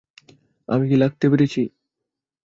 [0.69, 1.61] আমি কি লাগাতে পেরেছি?